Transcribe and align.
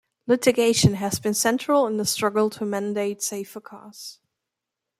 Litigation 0.25 0.95
has 0.95 1.19
been 1.19 1.35
central 1.35 1.85
in 1.85 1.97
the 1.97 2.07
struggle 2.07 2.49
to 2.49 2.65
mandate 2.65 3.21
safer 3.21 3.61
cars. 3.61 4.19